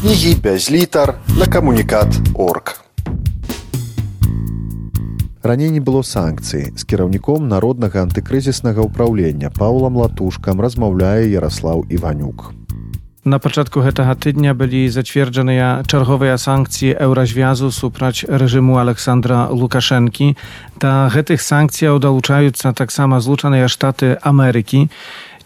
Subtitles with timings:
[0.00, 2.80] кнігі без літар на камунікат орг
[5.42, 12.52] Раней не было санкцый з кіраўніком народнага антыкрызіснага ўправлення паулам латушкам размаўляе Ярослаў Іванюк.
[13.24, 20.32] На пачатку гэтага тыдня былі зацверджаныя чарговыя санкцыі еўразвязу супраць рэжыму Александра Лукашэнкі.
[20.80, 24.88] Да гэтых санкцыяў далучаюцца таксама злучаныя штаты Амерыкі.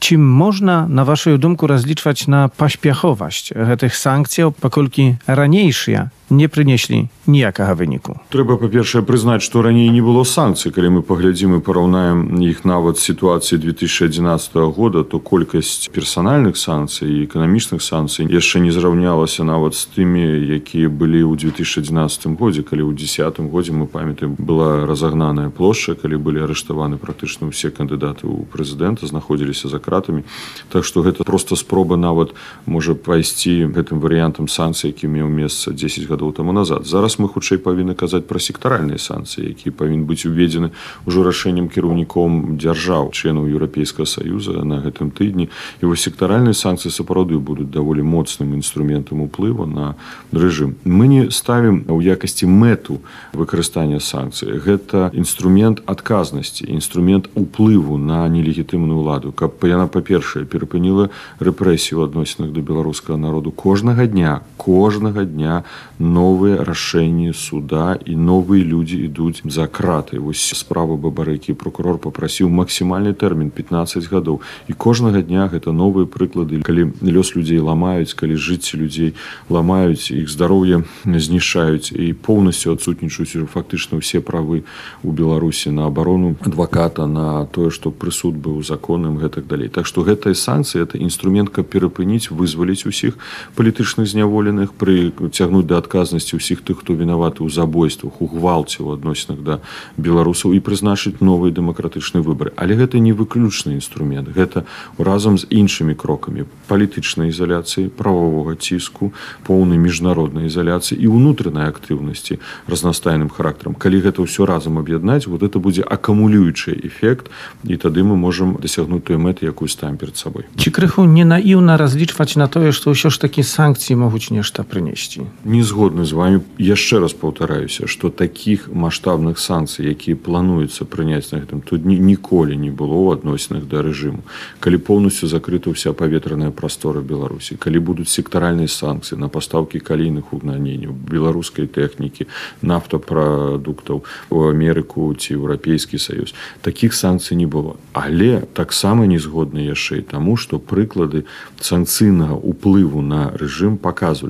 [0.05, 7.74] Ці можна на вашу думку разлічваць на паспяховасць гэтых санкцыяў, паколькі ранейшыя не прынеслі ніякага
[7.77, 12.64] выніку трэба па-першае прызнаць што раней не было санкцый калі мы паглядзім і параўнаем іх
[12.64, 19.77] нават сітуацыі 2011 года то колькасць персанальных санкцый і эканамічных санкцый яшчэ не зраўнялася нават
[19.77, 20.25] з тымі
[20.59, 26.16] якія былі ў 2011 годзе калі ў десятым годзе мы памятаем была разагнаная плошча калі
[26.16, 30.23] былі арыштаваны практычна ўсе кандыдаты ў прэзідэнта знаходзіліся за кратамі
[30.69, 32.34] так што гэта просто спроба нават
[32.66, 36.86] можа пайсці гэтым варыянтам санкцый які меў месца 10 гадоў таму назад.
[36.86, 40.75] Зараз мы хутчэй павінны казаць пра сектаральныя санкцыі які павін быць уведзены
[41.06, 45.48] ўжо рашэннем кіраўніком дзяржаў членаў еўрапейскага саюза на гэтым тыдні.
[45.78, 49.95] І вось сектаральныя санкцыі сапраўды будуць даволі моцным інструментам уплыву на
[50.34, 50.75] рэжым.
[50.84, 52.98] Мы не ставім у якасці мэту
[53.33, 54.58] выкарыстання санкцыі.
[54.58, 62.60] Гэта інструмент адказнасці інструмент уплыву на нелегітымную ладу каб яна па-першае перапыніла рэпрэсію адносінах да
[62.60, 65.62] беларускага народу кожнага дня кожнага дня
[66.01, 73.12] новыя рашэнні суда і новыя людзі ідуць за краты вось справа бабарэкі прокурор попрасіў максімальны
[73.12, 74.41] тэрмін 15 гадоў.
[74.69, 76.65] І кожнага дня гэта новыя прыклады.
[76.65, 79.12] Калі лёс людзей ламаюць калі жыцці людзей
[79.53, 84.65] ламаюць іх здароўе знішаюць і поўнасцю адсутнічаюць фактычна ўсе правы
[85.05, 89.69] у беларусі на абарону адваката на тое што прысуд быў законным гэтак далей.
[89.69, 93.20] Так што гэтая санкцыя это інструмент каб перапыніць вызваліць усіх
[93.53, 94.09] палітычных
[94.55, 99.55] зняволеных прыцягнуць да адказнасці ўсіх тых хто вінаваты ў забойствах у гвалце ў адносінах да
[99.98, 104.64] беларусаў і прызначыць новыя дэмакратычныя выбары але гэта не выключны інструмент гэта
[104.98, 109.12] разам з іншымі крокамі палітычнай ізаляцыі правовога ціску
[109.46, 112.39] поўнай міжнароднай ізаляцыі і ўнутранай актыўнасці
[112.70, 117.30] разнастайным характарам калі гэта ўсё разам аб'яднаць вот это будзе акумулюючы эфект
[117.64, 121.77] і тады мы можемм дасягнуць той мэты якую ставим перед сабой ці крыху не наіўна
[121.77, 125.24] разлічваць на тое што ўсё ж такі санкцыі могуць нешта прынесці.
[125.44, 131.32] Не згод згодны з вами яшчэ раз паўтараюся что таких маштабных санкцый якія плануецца прыняць
[131.32, 134.25] на гэтым тут ні, ніколі не было ў адносінах да рэжыму.
[134.60, 140.93] Калі поўнасцю закрыта ўся паветраная прастора беларусі калі будуць сектаральныя санкцыі на пастаўкі калійных угнаненняў
[140.93, 142.26] беларускай тэхнікі
[142.62, 147.76] нафтапрадуктаў у Амерыку ці еўрапейскі саюз таких санкцый не было.
[147.93, 151.25] Але таксама не згодны яшчэ таму што прыклады
[151.61, 153.76] санкцыйнага уплыву на рэжым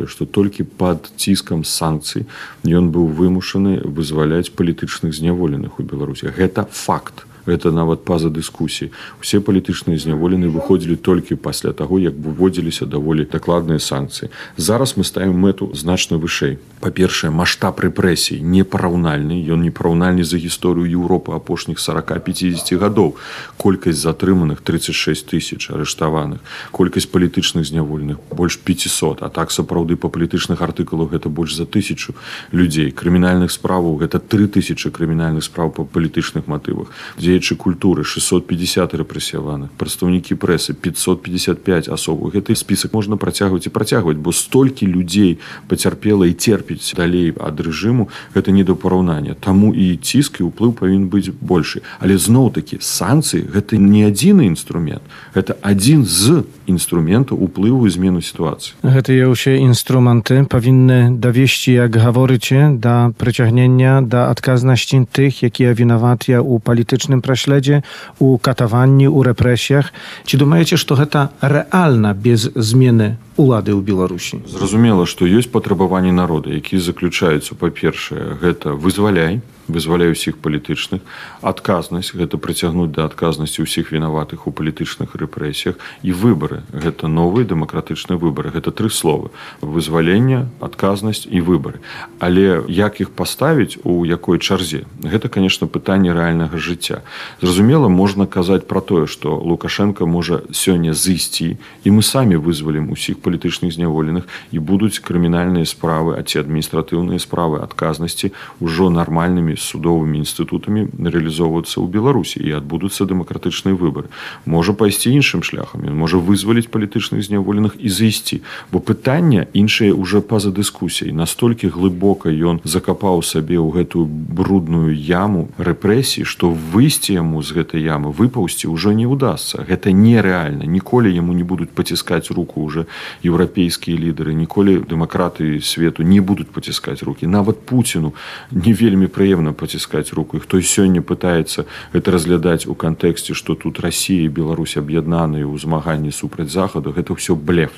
[0.05, 2.27] показывалі што толькі пад ціск ціскам санкцый
[2.65, 6.31] ён быў вымушаны вызваляць палітычных зняволеных у беларусі.
[6.31, 8.91] Гэта факт гэта нават па-за дыскусіі
[9.21, 15.37] усе палітычныя зняволены выходзілі толькі пасля таго як выводзіліся даволі дакладныя санкцыі зараз мы ставім
[15.37, 22.79] мэту значна вышэй па-першае маштаб рэпрэсій непараўнальны ён не параўнальны за гісторыю Еўропы апошніх 40-50
[22.79, 23.17] гадоў
[23.57, 26.41] колькасць затрыманых 36 тысяч арыштаваных
[26.73, 32.15] колькасць палітычных зняволеных больш 500 а так сапраўды па палітычных артыкулах гэта больш за тысячу
[32.53, 36.89] людзей крымінальных справаў гэта 3000 крымінальных справ па палітычных матывах
[37.19, 42.31] дзе дзеячы культуры 650 рэпрэсіяваных прадстаўнікі прэсы 555 асобаў.
[42.31, 48.09] Гэты спісак можна працягваць і працягваць бо столькі людзей пацярпела і терпіць далей ад рэжыму
[48.35, 51.83] гэта не да параўнання таму і ціск і ўплыў павінен быць большы.
[51.99, 55.03] Але зноў такі санкцыі гэта не адзіны інструмент
[55.35, 58.79] гэта адзін з інструментаў уплыву змену сітуацыі.
[58.87, 66.63] Гэтыя ўсе інструменты павінны давесці як гаворыце да прыцягнення да адказнасці тых якія вінаватыя ў
[66.63, 67.81] палітычным праследзе
[68.21, 69.91] у катаванні у рэпрэсіях
[70.29, 76.53] ці думаеце што гэта рэальна без змены улады ў беларусі зразумела што ёсць патрабаванні народа
[76.53, 81.01] які заключаюцца па-першае гэта вызваляй вызваляю усіх палітычных.
[81.41, 85.81] Адказнасць гэта прыцягнуць да адказнасці ўсіх вінаватых у палітычных рэпрэсіях.
[86.03, 86.63] І выбары.
[86.73, 88.53] Гэта новыя дэмакратычныя выбары.
[88.53, 89.31] Гэта тры словы.
[89.61, 91.81] Вызвалення адказнасць і выбары.
[92.19, 94.85] Але як іх паставіць у якой чарзе?
[95.01, 97.03] Гэта конечно пытанне рэальнага жыцця.
[97.41, 103.19] Зразумела можна казаць пра тое што лукашенко можа сёння зысці і мы самі вызвалім усіх
[103.25, 110.21] палітычных зняволеных і будуць крымінальныя справы а ці адміністратыўныя справы адказнасці ўжо нармальнымі з судовымі
[110.23, 114.09] інстытутамі рэалізоўвацца ў беларусі і адбудуцца дэмакратычныя выборы.
[114.45, 118.43] Можа пайсці іншым шляхам ён можа вызваліць палітычных зняволеных і зайсці
[118.73, 125.49] бо пытанне іншае уже па-за дыскусіяй настолькі глыбока ён закапаў сабе ў гэтую брудную яму
[125.59, 131.37] рэпрэсіі што выйсці яму з гэтай ямы выпаўсці ўжо не ўдасся гэта нереальна ніколі яму
[131.37, 132.87] не будуць паціскаць руку уже
[133.23, 138.15] еўрапейскія лідары ніколі дэмакраты свету не будуць паціскаць руки нават пуціну
[138.51, 144.31] не вельмі прыемна паціскаць руку хто сёння пытаецца это разглядаць у кантэксце што тут Росія
[144.31, 146.95] Беларусь аб'яднаныя ў змаганні супраць захаду.
[146.95, 147.75] Гэта ўсё блеф.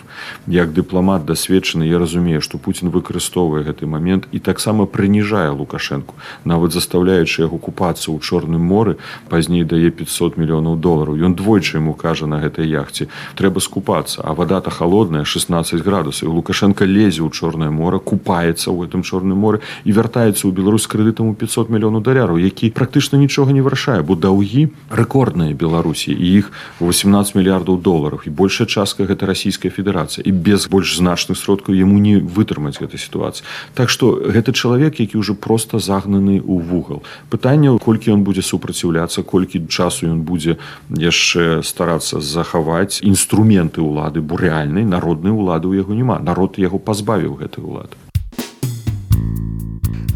[0.47, 6.15] Як дыпламат дасведчаны я разумею што Пуін выкарыстоўвае гэты момент і таксама прыніжае лукашэнку
[6.45, 9.01] нават заставляючы яго купацца ў чорным моры
[9.33, 13.09] пазней дае 500 мільёнаў долараў ён двойчы яму кажа на гэтай яхце
[13.41, 19.01] трэба скупацца а вода-то холодная 16 градусаў лукашенко лезе ў чорное море купаецца ў гэтым
[19.01, 23.65] чорным море і вяртаецца ў Беларусь крэдытам у 500 мільёнаў даляраў які практычна нічога не
[23.65, 29.73] вырашае бо даўгі рэкордныя беларусі і іх 18 мільярдаў долараў і большая частка гэта расійская
[29.73, 35.01] федэрацыя і без больш значных сродкаў яму не вытрымаць гэтай сітуацыі так што гэты чалавек
[35.01, 37.01] які ўжо просто загнаны ў вугал
[37.33, 40.61] пытанне колькі ён будзе супраціўляцца колькі часу ён будзе
[40.93, 47.41] яшчэ старацца захаваць інструменты ўлады бо рэальнай народнай улады ў яго няма народ яго пазбавіў
[47.41, 48.06] гэтай улады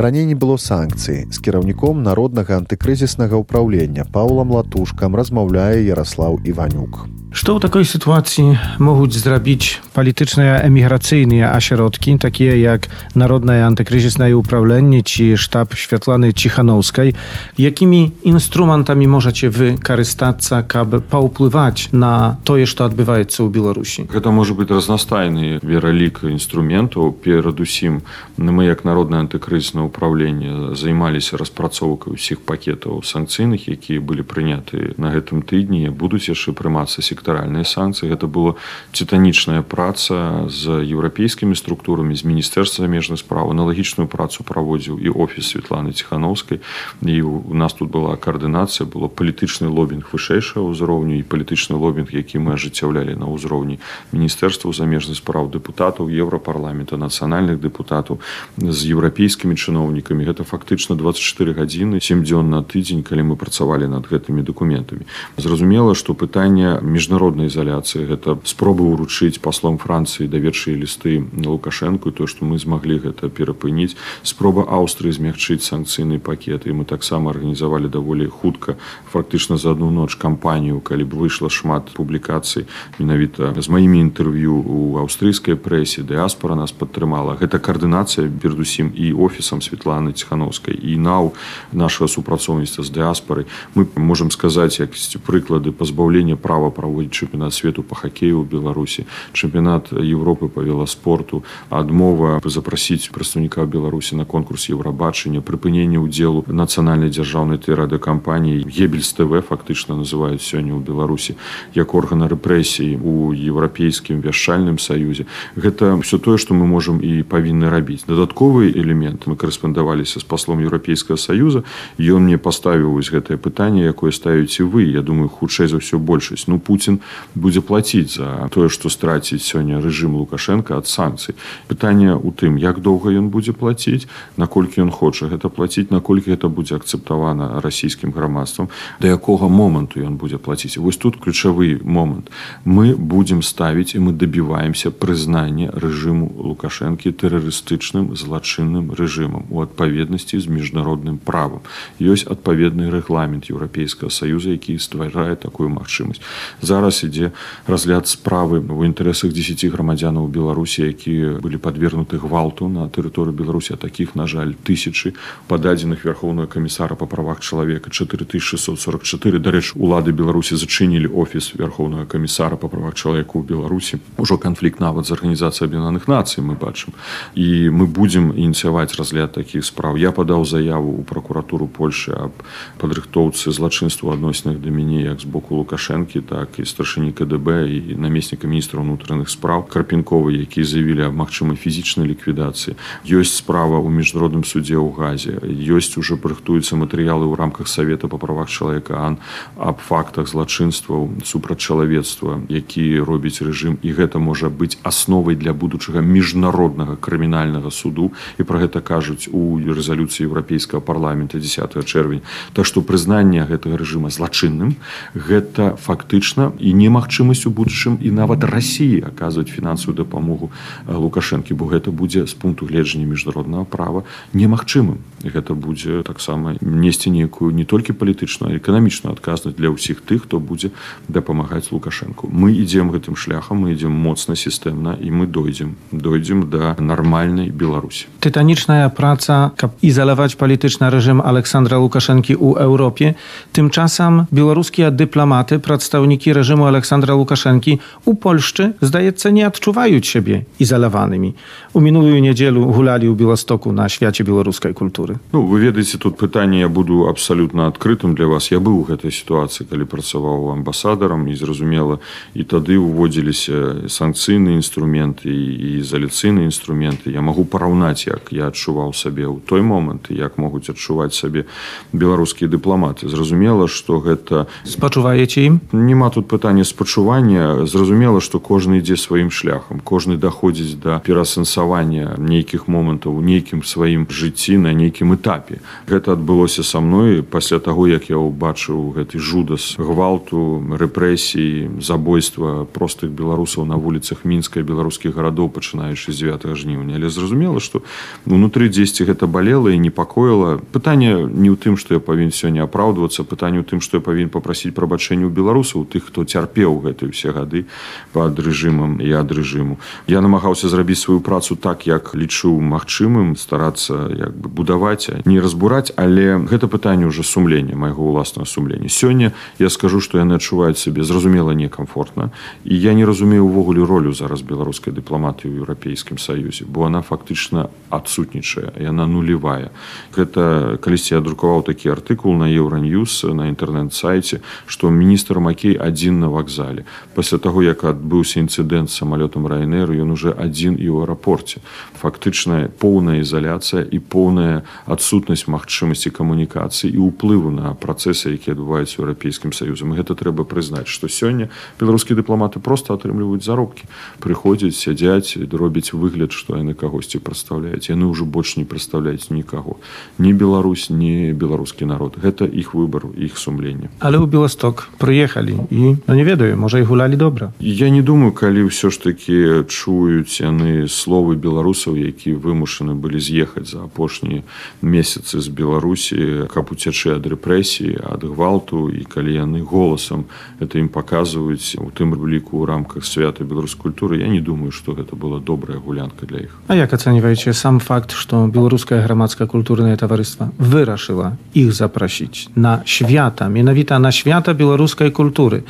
[0.01, 1.27] раней не было санкцый.
[1.31, 9.15] З кіраўніком народнага антыкрызіснага ўправлення паулам латушкам размаўляе ярослаў іванюк Што ў такой сітуацыі могуць
[9.15, 17.15] зрабіць палітычныя эміграцыйныя асяродкі, такія як народнае антыкрызіснае ўправленне ці штаб святланы ціханаўскай,
[17.55, 24.11] якімі інструментамі можаце вы карыстацца, каб паўплываць на тое, што адбываецца ў Беларусі.
[24.11, 27.15] Гэта можа быць разнастайны вералік інструментаў.
[27.15, 28.03] Перадусім
[28.43, 35.47] мы як народнае антыкрызнае ўправленне займаліся распрацоўкай усіх пакетаў санкцыйных, якія былі прыняты на гэтым
[35.47, 38.57] тыдні, будуць яшчэ прымацца сектаральныя санкцыі гэта было
[38.97, 45.93] цітанічная праца з еўрапейскімі структурамі з міністэрства замежных справ аналагічную працу праводзіў і офіс Светланы
[45.93, 46.65] ціхановскай
[47.05, 52.41] і у нас тут была каардынацыя было палітычны лобінг вышэйшага ўзроўню і палітычны лобінг які
[52.41, 53.77] мы ажыццяўлялі на ўзроўні
[54.17, 58.21] міністэрства замежных справ дэпутатаў еўрапарламента нацыянальных дэпутатаў
[58.57, 64.09] з еўрапейскімі чыноўнікамі гэта фактычна 24 гадзіны 7 дзён на тыдзень калі мы працавалі над
[64.09, 65.05] гэтымі дакументамі
[65.37, 72.31] зразумела што пытанне між міжнароднай ізаляцыі гэта спробы ўручыць паслом францыі даверчыя лісты лукашэнку то
[72.31, 76.71] што мы змаглі гэта перапыніць спроба аўстрыі змягчыць санкцыйны пакет.
[76.71, 78.79] І мы таксама арганізавалі даволі хутка
[79.11, 82.71] фактычна за одну ноч кампанію калі б выйшла шмат публікацый
[83.03, 89.59] менавіта з маімі інтэрв'ю у аўстрыйскай прэсе дыаспора нас падтрымала гэта каардынацыя перадусім і офісам
[89.59, 91.35] Светланы ціхановскай і нау
[91.75, 97.83] нашага супрацоўніцтва з дыаспорай мы можемм сказаць якасці прыклады пазбаўлення права праводзіць праводзіць чэмпіонат свету
[97.83, 105.41] по хоккею ў беларусі чэмпіянат Европы по веласпорту адмова запрасіць прадстаўніка беларусі на конкурс еўрабачання
[105.41, 111.37] прыпынення ўдзелу нацыянальнай дзяржаўнай тэрадакампаніі гебельс тв фактычна называюць сёння ў беларусі
[111.75, 115.27] як органа рэпрэсіі у еўрапейскім вяшчальным саюзе
[115.57, 119.27] гэта все тое что мы можемм і павінны рабіць дадатковы элемент.
[119.27, 121.65] Мы карэспандаваліся з паслом еўрапейскага саюза
[121.99, 124.85] ён мне паставіў вось гэтае пытанне якое ставіце вы.
[124.91, 127.01] Я думаю хутчэй за ўсё большасць ну Пуін Пуін
[127.35, 131.35] будзе плаціць за тое што страціць сёння рэжым лукашенко ад санкцый
[131.69, 136.49] пытанне у тым як доўга ён будзе плаціць наколькі ён хоча гэта плаціць наколькі гэта
[136.49, 138.69] будзе акцэптавана расійскім грамадствам
[139.01, 142.31] да якога моманту ён будзе плаціць вось тут ключавы момант
[142.65, 150.47] мы будзем ставіць і мы дабіваемся прызнання рэжыму лукашэнкі тэрарыстычным злачынным рэжымам у адпаведнасці з
[150.51, 151.63] міжнародным правам
[152.01, 156.21] ёсць адпаведны рэгламент еўрапейскага саюза які стварае такую магчымасць.
[156.61, 157.31] Зараз зараз ідзе
[157.67, 164.17] разгляд справы в інтарэсах 10 грамадзянаў беларусі якія былі подвергнуты гвалту на тэрыторыю беларусі таких
[164.17, 165.13] на жаль тысячи
[165.49, 167.91] пададзеных верхоўного камісара по правах чалавека.
[167.91, 174.01] 4644 дарэч улады беларусі зачынілі офіс верхоўного камісара по правах чалавеку ў беларусі.
[174.17, 176.97] Ужо канфлікт нават з арганізацыі аб'янаных нацый мы бачым.
[177.37, 180.01] І мы будзем ініцыяваць разгляд таких спраў.
[180.01, 182.33] Я падаў заяву у прокуратуру польши аб
[182.81, 188.47] падрыхтоўцы злачынству адносных да мяне як з боку лукашэнкі так і старшыні КДБ і намесніка
[188.47, 192.79] міністра ўнутраных справ карпінковы які заявілі аб магчымай фізічнай ліквідацыі.
[193.05, 195.37] Ёсць справа ў міжнародным суддзе ў газе.
[195.45, 199.19] Ёсць уже рыхтуюцца матэрыялы ў рамках савета па правах чалавека ан
[199.59, 203.83] аб фактах злачынстваў супрацьчалавецтва які робіць рэжым.
[203.83, 208.15] І гэта можа быць асновай для будучага міжнароднага крымінальнага суду.
[208.39, 212.23] І пра гэта кажуць у рэзалюцыі еўрапейскага парламента 10 чэрвень
[212.53, 214.77] так што прызнанне гэтага рэжыма злачынным
[215.15, 220.51] гэта фактычна і немагчымасць у будучым і нават рассіі аказваць фінансавую дапамогу
[220.89, 224.03] лукашэнкі бо гэта будзе з пункту гледжання міжнароднага права
[224.35, 224.99] немагчымым.
[225.23, 230.73] Гэта будзе таксама несці нейкую не толькі палітычную эканамічную адказнасць для ўсіх тых хто будзе
[231.09, 232.29] дапамагаць лукашэнку.
[232.33, 238.07] Мы ідзем гэтым шляхам мы ідзем моцна сістэмна і мы дойдзем дойдзем да нармальнай беларусі.
[238.21, 243.15] Tytaniczna praca, kab izolować polityczny reżim Aleksandra Łukaszenki u Europie.
[243.53, 251.35] Tymczasem białoruskie dyplomaty, przedstawniki reżimu Aleksandra Łukaszenki u Polszczy, zdaje się, nie odczuwają siebie izolowanymi.
[251.73, 255.19] U minulą niedzielu hulali u Białostoku na świecie białoruskiej kultury.
[255.33, 259.13] Ну, вы ведаеце тут пытанне я буду абсалютна адкрытым для вас я быў у гэтай
[259.13, 261.99] сітуацыі калі працаваў амбасадарам і зразумела
[262.35, 269.29] і тады уводзіліся санкцыйныя інструменты і ізаляцыйныя інструменты я магу параўнаць як я адчуваў сабе
[269.29, 271.45] ў той момант як могуць адчуваць сабе
[271.93, 278.95] беларускія дыпламаты зразумела што гэта спачуваеце ім няма тут пытання спачування зразумела што кожны ідзе
[278.95, 285.59] сваім шляхам кожны даходзіць да пераасэнсавання нейкіх момантаў у нейкім сваім жыцці на нейкім этапе.
[285.91, 293.11] Гэта адбылося са мной пасля таго як я ўбачыў гэты жудас гвалту рэпрэсіі забойства простых
[293.11, 296.95] беларусаў на вуліцах мінска беларускіх гарадоў пачынаючы з 9 жніўня.
[296.95, 297.83] Але зразумела што
[298.27, 300.63] унутры дзесьці гэта балела і непакоіла.
[300.71, 304.31] Пытанне не ў тым што я павінен сёння апраўдвацца пытанне ў тым што я павінен
[304.31, 307.65] попрасіць прабачэння ў беларусаў тых хто цярпеў гэтыя ўсе гады
[308.13, 309.79] пад рэжымам і ад рэжыму.
[310.07, 315.93] Я намагаўся зрабіць сваю працу так як лічу магчымым старацца як бы будаваць не разбураць
[315.97, 318.89] але гэта пытанне ўжо сумлення майго ўласнага сумлення.
[318.91, 322.31] Сёння я скажу што яны адчуваюць сябе зразумела некамфортна
[322.65, 327.71] і я не разумею увогуле ролю зараз беларускай дыпламатыі ў еўрапейскім саюзе бо она фактычна
[327.91, 329.71] адсутнічае яна нулевая
[330.17, 336.29] гэта калісьці я друкаваў такі артыкул на еўраньюз на інтэрнэт-сайце што міністр макей адзін на
[336.29, 336.85] вакзале.
[337.15, 341.63] Пасля таго як адбыўся інцыдэнт самалётам райнеру ён уже адзін і ў аэрапорце.
[342.03, 349.55] Фактычная поўная ізаляцыя і поўная адсутнасць магчымасці камунікацыі і ўплыву на працэсы які адбываюцца еўрапейскім
[349.55, 351.49] саюзам гэта трэба прызнаць што сёння
[351.79, 353.87] беларускія дыпламаты просто атрымліваюць заробкі.
[354.19, 357.87] Прыходзяць сядзяць робяць выгляд што яны кагосьці прадстаўляюць.
[357.93, 359.79] Яны ўжо больш не прадстаўляюць нікаго.
[360.19, 362.17] Не Беларусь не беларускі народ.
[362.17, 366.83] Гэта іх выбар іх сумлення але ў беласток прыехалі і ну, не ведаю можа і
[366.83, 372.95] гулялі добра я не думаю калі ўсё ж таки чуюць яны словы беларусаў які вымушаны
[372.95, 374.43] былі з'ехаць за апошнія
[374.83, 380.25] месяцы з беларусі каб уцячы ад рэпрэсіі ад гвалту і калі яны голасам
[380.61, 384.93] это ім паказваюць у тым ліку ў рамках свята беларускай культуры я не думаю что
[384.93, 386.53] гэта была добрая гулянка для іх.
[386.69, 393.49] А як ацэньваеце сам факт што беларуская грамадска культурнае таварыства вырашыла іх запрасіць на свята
[393.49, 395.65] менавіта на свята беларускай культуры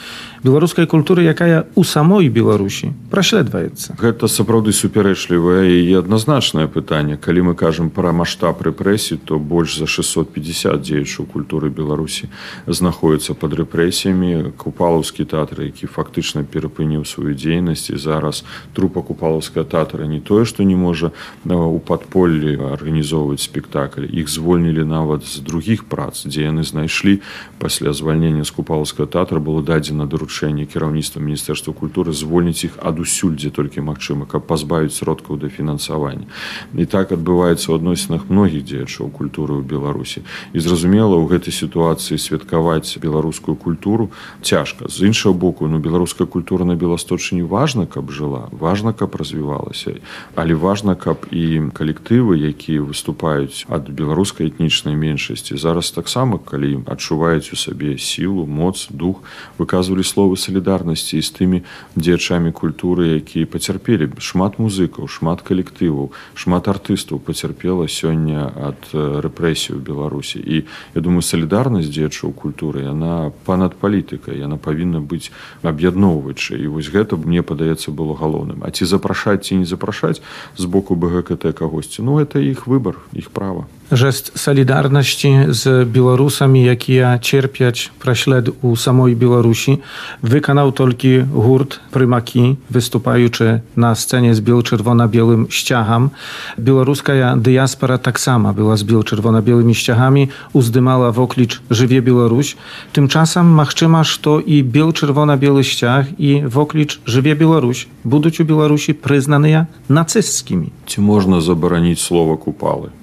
[0.45, 3.97] беларускай культуры якая у самой беларусі праследваецца.
[4.01, 7.17] Гэта сапраўды супярэчлівае і адназначнае пытанне.
[7.17, 12.31] Калі мы кажам пра маштаб рэпрэсій то больш за 650 дзеячаў культуры беларусі
[12.67, 14.53] знаходіцца под рэпрэсіямі.
[14.57, 20.65] Купалаўскі тэатр які фактычна перапыніў сваю дзейнасць і зараз трупа купалаўская тэатра не тое што
[20.65, 21.13] не можа
[21.45, 24.09] у падполлі арганізоўваць спектакль.
[24.09, 27.21] Іх звольнілі нават з другіх прац дзе яны знайшлі
[27.59, 33.55] пасля звальнення з купалаўскага тэатра было дадзена даручэнне кіраўніцтва міністэрства культуры звольніць іх адусюль дзе
[33.55, 36.27] толькі магчыма каб пазбавіць сродкаў да фінансавання
[36.75, 42.19] і так адбываецца ў адносінах многіх дзеячаў культуры ў беларусі і зразумела ў гэтай сітуацыі
[42.19, 44.11] святкаваць беларускую культуру
[44.43, 49.97] цяжка з іншага боку ну беларуская культура на беласточыне важна каб жыла важна каб развівалася
[50.35, 57.53] але важна каб і калектывы якія выступаюць ад беларускай этнічнай меншасці зараз таксама калі адчуваюць
[57.53, 59.23] у сабе сілу моц дух
[59.59, 61.59] выказвалі словы салідарнасці з тымі
[61.97, 64.11] дзеячамі культуры якія пацярпелі.
[64.19, 70.39] Шмат музыкаў шмат калектываў шмат артыстаў пацярпела сёння ад рэпрэсію беларусі.
[70.41, 70.65] І
[70.95, 76.61] я думаю салідарнасць дзечаў культуры яна панад палітыкай яна павінна быць аб'ядноўваючай.
[76.61, 78.63] І вось гэта мне падаецца было галоўным.
[78.63, 80.23] А ці запрашаць ці не запрашаць
[80.57, 87.19] з боку бгкт кагосьці ну это іх выбор іх права жест салідарнасці з беларусамі якія
[87.19, 89.83] церпяць праслед у самой беларусі
[90.23, 96.15] выканаў толькі гурт прымакі выступаючы на сцэне з бел-чырвона-белым сцягам
[96.55, 102.55] беларуская дыяспора таксама была з бел-чырвона-белымі сцягамі уздымала вокліч жыве Беларусь
[102.95, 110.71] тымчасам магчыма што і бел-чырвона-белы сцяг і вокліч жыве Беларусь будуць у беларусі прызнаныя нацысцкімі
[110.87, 112.95] ці можна забараніць слова купалы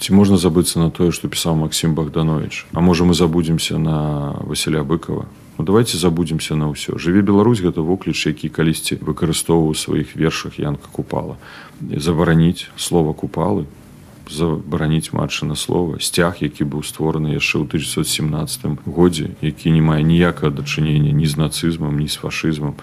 [0.00, 2.66] ці можна забыцца на тое што пісаў Масім богданович.
[2.72, 5.28] А можа мы забудземся на Васіля быкова?
[5.58, 10.88] Ну, давайте забудземся на ўсё жыве Беларусь гэта вокліч які калісьці выкарыстоўваў сваіх вершах янка
[10.88, 11.36] купала.
[11.80, 13.68] Забараніць слова купалы
[14.30, 20.06] забараніць матчы на слова сцяг які быў створаны яшчэ ў 1917 годзе які не мае
[20.06, 22.78] ніякага дачынення ні з нацызмам ні з фашызмам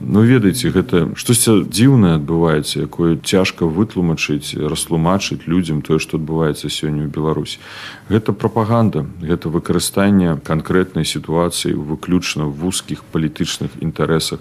[0.00, 7.02] Ну ведаеце гэта штосьці дзіўнае адбываецца якое цяжка вытлумачыць растлумачыць людзям тое што адбываецца сёння
[7.02, 7.58] ў Беларусь
[8.06, 14.38] гэта прапаганда гэта выкарыстанне канкрэтнай сітуацыі выключна в вузкіх палітычных інтарэсах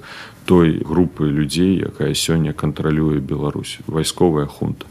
[0.48, 4.88] той групы людзей якая сёння кантралюе Беларусь вайсковая хунта.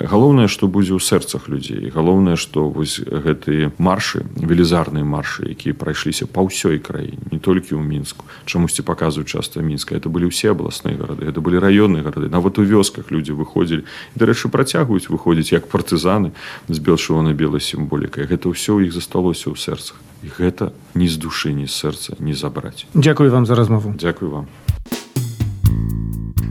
[0.00, 1.92] Галоўнае што будзе ў сэрцах людзей.
[1.92, 7.84] Галоўнае што вось гэтыя маршы велізарныя маршы якія прайшліся па ўсёй краіне не толькі ў
[7.84, 9.92] мінску чамусьці паказваюць часта мінска.
[9.92, 12.32] Это былі ўсе абласныя гарады это былі раённыя гарады.
[12.32, 13.84] Нават у вёсках людзі выходзілі.
[14.16, 16.32] Дарэчы працягваюць выходзіць як партызаны
[16.72, 18.24] з белшывана белай сімволікай.
[18.24, 20.00] Гэта ўсё іх засталося ў сэрцах.
[20.24, 22.88] І гэта ні з душы ні з сэрца не забраць.
[22.96, 23.92] Дякую вам за размову.
[24.00, 24.48] Дякую вам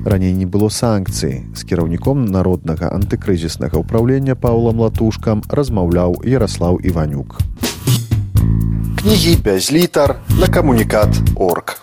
[0.05, 7.39] раней не было санкцыі з кіраўніком народнага антыкрызіснага ўправлення паўлам латушкам размаўляў ярослаў іванюк.
[9.03, 11.82] Кнігі без літар на камунікат орг